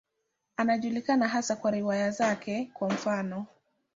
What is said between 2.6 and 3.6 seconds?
kwa mfano.